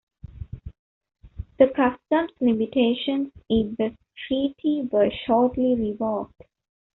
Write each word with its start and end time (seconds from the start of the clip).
The 1.59 1.67
customs 1.75 2.31
limitations 2.39 3.31
in 3.49 3.75
the 3.77 3.95
treaty 4.17 4.81
were 4.91 5.11
shortly 5.27 5.75
reworked. 5.75 6.33